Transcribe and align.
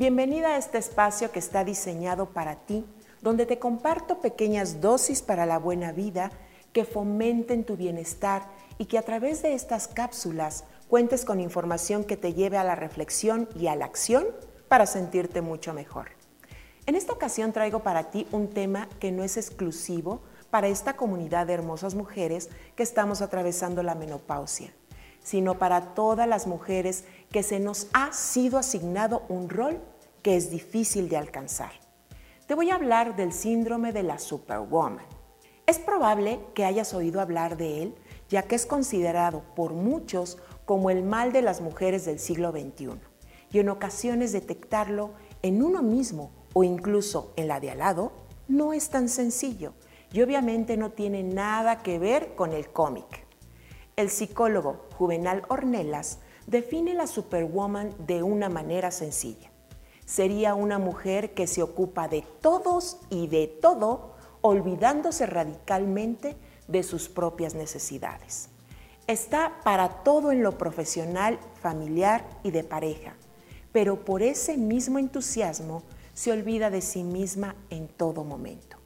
Bienvenida 0.00 0.54
a 0.54 0.56
este 0.56 0.78
espacio 0.78 1.30
que 1.30 1.40
está 1.40 1.62
diseñado 1.62 2.30
para 2.30 2.54
ti, 2.56 2.86
donde 3.20 3.44
te 3.44 3.58
comparto 3.58 4.22
pequeñas 4.22 4.80
dosis 4.80 5.20
para 5.20 5.44
la 5.44 5.58
buena 5.58 5.92
vida 5.92 6.32
que 6.72 6.86
fomenten 6.86 7.64
tu 7.64 7.76
bienestar 7.76 8.48
y 8.78 8.86
que 8.86 8.96
a 8.96 9.02
través 9.02 9.42
de 9.42 9.52
estas 9.52 9.88
cápsulas 9.88 10.64
cuentes 10.88 11.26
con 11.26 11.38
información 11.38 12.04
que 12.04 12.16
te 12.16 12.32
lleve 12.32 12.56
a 12.56 12.64
la 12.64 12.76
reflexión 12.76 13.46
y 13.54 13.66
a 13.66 13.76
la 13.76 13.84
acción 13.84 14.24
para 14.68 14.86
sentirte 14.86 15.42
mucho 15.42 15.74
mejor. 15.74 16.12
En 16.86 16.94
esta 16.94 17.12
ocasión 17.12 17.52
traigo 17.52 17.80
para 17.80 18.10
ti 18.10 18.26
un 18.32 18.48
tema 18.48 18.88
que 19.00 19.12
no 19.12 19.22
es 19.22 19.36
exclusivo 19.36 20.22
para 20.48 20.68
esta 20.68 20.96
comunidad 20.96 21.46
de 21.46 21.52
hermosas 21.52 21.94
mujeres 21.94 22.48
que 22.74 22.84
estamos 22.84 23.20
atravesando 23.20 23.82
la 23.82 23.94
menopausia, 23.94 24.72
sino 25.30 25.60
para 25.60 25.94
todas 25.94 26.26
las 26.26 26.48
mujeres 26.48 27.04
que 27.30 27.44
se 27.44 27.60
nos 27.60 27.86
ha 27.92 28.12
sido 28.12 28.58
asignado 28.58 29.22
un 29.28 29.48
rol 29.48 29.78
que 30.22 30.34
es 30.34 30.50
difícil 30.50 31.08
de 31.08 31.16
alcanzar. 31.16 31.70
Te 32.48 32.56
voy 32.56 32.70
a 32.70 32.74
hablar 32.74 33.14
del 33.14 33.32
síndrome 33.32 33.92
de 33.92 34.02
la 34.02 34.18
Superwoman. 34.18 35.06
Es 35.66 35.78
probable 35.78 36.40
que 36.52 36.64
hayas 36.64 36.94
oído 36.94 37.20
hablar 37.20 37.56
de 37.56 37.80
él, 37.80 37.94
ya 38.28 38.42
que 38.42 38.56
es 38.56 38.66
considerado 38.66 39.44
por 39.54 39.72
muchos 39.72 40.36
como 40.64 40.90
el 40.90 41.04
mal 41.04 41.32
de 41.32 41.42
las 41.42 41.60
mujeres 41.60 42.04
del 42.04 42.18
siglo 42.18 42.50
XXI, 42.50 42.98
y 43.52 43.60
en 43.60 43.68
ocasiones 43.68 44.32
detectarlo 44.32 45.12
en 45.42 45.62
uno 45.62 45.80
mismo 45.80 46.32
o 46.54 46.64
incluso 46.64 47.32
en 47.36 47.46
la 47.46 47.60
de 47.60 47.70
al 47.70 47.78
lado 47.78 48.10
no 48.48 48.72
es 48.72 48.90
tan 48.90 49.08
sencillo 49.08 49.74
y 50.12 50.22
obviamente 50.22 50.76
no 50.76 50.90
tiene 50.90 51.22
nada 51.22 51.84
que 51.84 52.00
ver 52.00 52.34
con 52.34 52.52
el 52.52 52.72
cómic. 52.72 53.29
El 54.00 54.08
psicólogo 54.08 54.86
Juvenal 54.96 55.42
Ornelas 55.48 56.20
define 56.46 56.94
la 56.94 57.06
Superwoman 57.06 57.92
de 58.06 58.22
una 58.22 58.48
manera 58.48 58.90
sencilla. 58.92 59.50
Sería 60.06 60.54
una 60.54 60.78
mujer 60.78 61.34
que 61.34 61.46
se 61.46 61.62
ocupa 61.62 62.08
de 62.08 62.24
todos 62.40 62.96
y 63.10 63.26
de 63.26 63.46
todo, 63.46 64.14
olvidándose 64.40 65.26
radicalmente 65.26 66.34
de 66.66 66.82
sus 66.82 67.10
propias 67.10 67.54
necesidades. 67.54 68.48
Está 69.06 69.60
para 69.64 70.02
todo 70.02 70.32
en 70.32 70.42
lo 70.42 70.56
profesional, 70.56 71.38
familiar 71.60 72.24
y 72.42 72.52
de 72.52 72.64
pareja, 72.64 73.16
pero 73.70 74.02
por 74.06 74.22
ese 74.22 74.56
mismo 74.56 74.98
entusiasmo 74.98 75.82
se 76.14 76.32
olvida 76.32 76.70
de 76.70 76.80
sí 76.80 77.04
misma 77.04 77.54
en 77.68 77.86
todo 77.86 78.24
momento, 78.24 78.78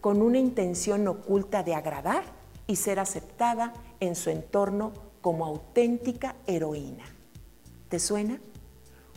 con 0.00 0.22
una 0.22 0.38
intención 0.38 1.06
oculta 1.06 1.62
de 1.62 1.74
agradar 1.74 2.43
y 2.66 2.76
ser 2.76 2.98
aceptada 2.98 3.72
en 4.00 4.14
su 4.16 4.30
entorno 4.30 4.92
como 5.20 5.46
auténtica 5.46 6.36
heroína. 6.46 7.04
¿Te 7.88 7.98
suena? 7.98 8.40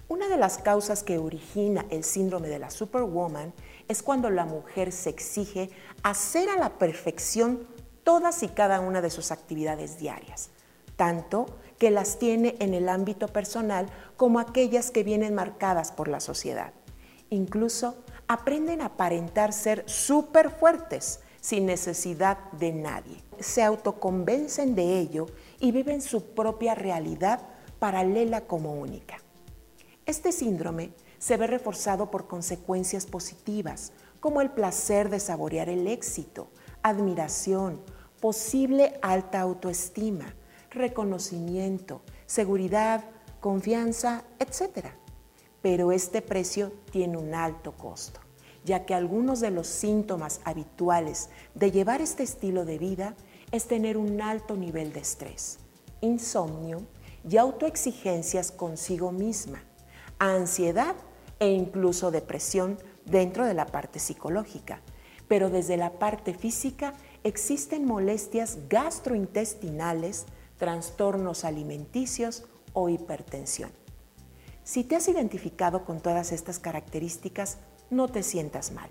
Una 0.09 0.30
de 0.30 0.38
las 0.38 0.58
causas 0.58 1.03
que 1.03 1.18
origina 1.18 1.85
el 1.90 2.06
síndrome 2.06 2.47
de 2.47 2.59
la 2.59 2.69
Superwoman 2.69 3.53
es 3.90 4.02
cuando 4.02 4.30
la 4.30 4.46
mujer 4.46 4.91
se 4.91 5.09
exige 5.09 5.69
hacer 6.02 6.50
a 6.50 6.58
la 6.58 6.78
perfección 6.78 7.68
todas 8.03 8.41
y 8.41 8.47
cada 8.47 8.80
una 8.80 9.02
de 9.02 9.09
sus 9.09 9.31
actividades 9.31 10.00
diarias, 10.00 10.50
tanto 10.96 11.46
que 11.78 11.91
las 11.91 12.19
tiene 12.19 12.56
en 12.59 12.74
el 12.74 12.88
ámbito 12.88 13.28
personal 13.28 13.88
como 14.16 14.40
aquellas 14.40 14.91
que 14.91 15.03
vienen 15.03 15.35
marcadas 15.35 15.91
por 15.91 16.08
la 16.08 16.22
sociedad. 16.22 16.72
Incluso 17.29 17.96
aprenden 18.28 18.81
a 18.81 18.85
aparentar 18.85 19.52
ser 19.52 19.84
súper 19.90 20.52
fuertes 20.52 21.19
sin 21.41 21.66
necesidad 21.66 22.38
de 22.53 22.72
nadie. 22.72 23.27
Se 23.40 23.64
autoconvencen 23.64 24.75
de 24.75 25.00
ello 25.00 25.28
y 25.59 25.72
viven 25.72 26.02
su 26.02 26.34
propia 26.34 26.75
realidad 26.75 27.42
paralela 27.80 28.42
como 28.42 28.74
única. 28.74 29.18
Este 30.06 30.31
síndrome 30.31 30.92
se 31.20 31.38
ve 31.38 31.47
reforzado 31.47 32.12
por 32.12 32.28
consecuencias 32.28 33.06
positivas, 33.06 33.92
como 34.20 34.42
el 34.42 34.52
placer 34.52 35.09
de 35.09 35.20
saborear 35.20 35.70
el 35.70 35.88
éxito, 35.88 36.50
admiración, 36.81 37.81
posible 38.20 39.00
alta 39.02 39.42
autoestima, 39.42 40.34
reconocimiento, 40.72 42.02
seguridad, 42.26 43.03
confianza, 43.40 44.24
etc. 44.40 44.88
Pero 45.62 45.92
este 45.92 46.22
precio 46.22 46.72
tiene 46.92 47.18
un 47.18 47.34
alto 47.34 47.74
costo, 47.74 48.20
ya 48.64 48.86
que 48.86 48.94
algunos 48.94 49.40
de 49.40 49.52
los 49.52 49.68
síntomas 49.68 50.42
habituales 50.44 51.30
de 51.53 51.72
llevar 51.72 52.02
este 52.02 52.24
estilo 52.24 52.66
de 52.66 52.78
vida 52.78 53.16
es 53.52 53.68
tener 53.68 53.97
un 53.97 54.22
alto 54.22 54.56
nivel 54.56 54.91
de 54.91 55.00
estrés, 55.00 55.59
insomnio 56.02 56.81
y 57.30 57.38
autoexigencias 57.38 58.52
consigo 58.52 59.12
misma, 59.12 59.63
ansiedad 60.19 60.96
e 61.40 61.50
incluso 61.50 62.12
depresión 62.12 62.78
dentro 63.06 63.46
de 63.46 63.53
la 63.53 63.66
parte 63.66 64.00
psicológica. 64.00 64.81
Pero 65.28 65.50
desde 65.50 65.78
la 65.78 66.00
parte 66.00 66.34
física 66.34 66.94
existen 67.24 67.85
molestias 67.85 68.59
gastrointestinales, 68.69 70.25
trastornos 70.58 71.44
alimenticios 71.44 72.46
o 72.74 72.90
hipertensión. 72.90 73.72
Si 74.64 74.84
te 74.84 74.96
has 74.96 75.08
identificado 75.08 75.85
con 75.85 76.02
todas 76.02 76.31
estas 76.31 76.59
características, 76.59 77.58
no 77.90 78.09
te 78.09 78.24
sientas 78.24 78.72
mal. 78.72 78.90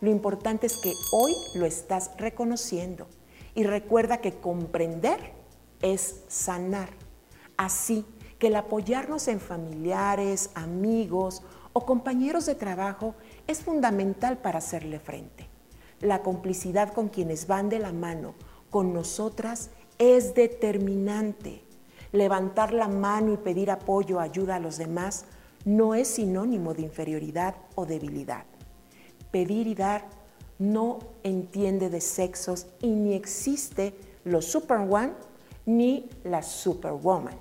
Lo 0.00 0.10
importante 0.10 0.66
es 0.66 0.78
que 0.78 0.92
hoy 1.12 1.32
lo 1.54 1.66
estás 1.66 2.10
reconociendo 2.16 3.06
y 3.54 3.64
recuerda 3.64 4.18
que 4.18 4.34
comprender 4.34 5.32
es 5.82 6.22
sanar. 6.28 6.90
Así 7.56 8.06
que 8.38 8.48
el 8.48 8.56
apoyarnos 8.56 9.28
en 9.28 9.40
familiares, 9.40 10.50
amigos 10.54 11.42
o 11.72 11.84
compañeros 11.84 12.46
de 12.46 12.54
trabajo 12.54 13.14
es 13.46 13.60
fundamental 13.60 14.38
para 14.38 14.58
hacerle 14.58 14.98
frente. 14.98 15.48
La 16.00 16.22
complicidad 16.22 16.92
con 16.92 17.08
quienes 17.08 17.46
van 17.46 17.68
de 17.68 17.78
la 17.78 17.92
mano 17.92 18.34
con 18.70 18.94
nosotras 18.94 19.70
es 19.98 20.34
determinante. 20.34 21.62
Levantar 22.12 22.72
la 22.72 22.88
mano 22.88 23.34
y 23.34 23.36
pedir 23.36 23.70
apoyo 23.70 24.16
o 24.16 24.20
ayuda 24.20 24.56
a 24.56 24.60
los 24.60 24.78
demás 24.78 25.26
no 25.64 25.94
es 25.94 26.08
sinónimo 26.08 26.72
de 26.72 26.82
inferioridad 26.82 27.54
o 27.74 27.84
debilidad. 27.84 28.44
Pedir 29.30 29.66
y 29.66 29.74
dar 29.74 30.08
no 30.60 30.98
entiende 31.24 31.88
de 31.88 32.00
sexos 32.00 32.66
y 32.80 32.90
ni 32.90 33.14
existe 33.14 33.94
los 34.24 34.44
Superwoman 34.44 35.14
ni 35.66 36.08
la 36.22 36.42
Superwoman. 36.42 37.34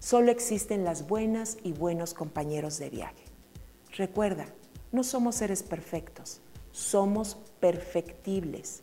Solo 0.00 0.32
existen 0.32 0.82
las 0.82 1.06
buenas 1.06 1.58
y 1.62 1.72
buenos 1.72 2.14
compañeros 2.14 2.78
de 2.78 2.90
viaje. 2.90 3.24
Recuerda, 3.96 4.46
no 4.92 5.04
somos 5.04 5.36
seres 5.36 5.62
perfectos, 5.62 6.40
somos 6.72 7.36
perfectibles. 7.60 8.82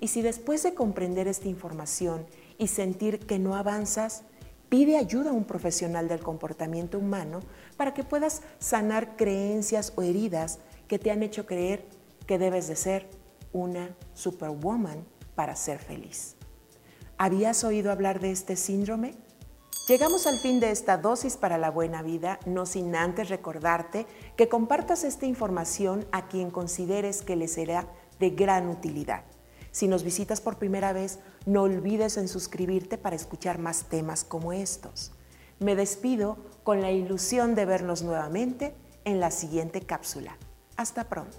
Y 0.00 0.08
si 0.08 0.22
después 0.22 0.62
de 0.64 0.74
comprender 0.74 1.28
esta 1.28 1.48
información 1.48 2.26
y 2.58 2.66
sentir 2.66 3.20
que 3.20 3.38
no 3.38 3.54
avanzas, 3.54 4.22
pide 4.68 4.96
ayuda 4.96 5.30
a 5.30 5.34
un 5.34 5.44
profesional 5.44 6.08
del 6.08 6.20
comportamiento 6.20 6.98
humano 6.98 7.40
para 7.76 7.94
que 7.94 8.02
puedas 8.02 8.42
sanar 8.58 9.16
creencias 9.16 9.92
o 9.96 10.02
heridas 10.02 10.58
que 10.88 10.98
te 10.98 11.10
han 11.10 11.22
hecho 11.22 11.46
creer 11.46 11.84
que 12.26 12.38
debes 12.38 12.68
de 12.68 12.76
ser 12.76 13.19
una 13.52 13.96
superwoman 14.14 15.04
para 15.34 15.56
ser 15.56 15.78
feliz. 15.78 16.36
¿Habías 17.18 17.64
oído 17.64 17.90
hablar 17.90 18.20
de 18.20 18.30
este 18.30 18.56
síndrome? 18.56 19.14
Llegamos 19.88 20.26
al 20.26 20.38
fin 20.38 20.60
de 20.60 20.70
esta 20.70 20.98
dosis 20.98 21.36
para 21.36 21.58
la 21.58 21.70
buena 21.70 22.02
vida, 22.02 22.38
no 22.46 22.64
sin 22.64 22.94
antes 22.94 23.28
recordarte 23.28 24.06
que 24.36 24.48
compartas 24.48 25.04
esta 25.04 25.26
información 25.26 26.06
a 26.12 26.28
quien 26.28 26.50
consideres 26.50 27.22
que 27.22 27.36
le 27.36 27.48
será 27.48 27.88
de 28.18 28.30
gran 28.30 28.68
utilidad. 28.68 29.24
Si 29.72 29.88
nos 29.88 30.02
visitas 30.02 30.40
por 30.40 30.58
primera 30.58 30.92
vez, 30.92 31.18
no 31.46 31.62
olvides 31.62 32.16
en 32.16 32.28
suscribirte 32.28 32.98
para 32.98 33.16
escuchar 33.16 33.58
más 33.58 33.84
temas 33.84 34.24
como 34.24 34.52
estos. 34.52 35.12
Me 35.58 35.76
despido 35.76 36.38
con 36.62 36.80
la 36.80 36.90
ilusión 36.90 37.54
de 37.54 37.64
vernos 37.64 38.02
nuevamente 38.02 38.74
en 39.04 39.20
la 39.20 39.30
siguiente 39.30 39.80
cápsula. 39.80 40.36
Hasta 40.76 41.08
pronto. 41.08 41.38